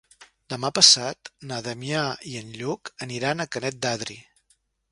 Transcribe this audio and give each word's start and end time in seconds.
Demà 0.53 0.69
passat 0.77 1.29
na 1.51 1.59
Damià 1.67 2.01
i 2.31 2.35
en 2.41 2.49
Lluc 2.63 2.93
aniran 3.07 3.45
a 3.45 3.47
Canet 3.57 3.81
d'Adri. 3.87 4.17